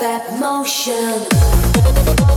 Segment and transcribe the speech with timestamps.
[0.00, 2.27] that motion.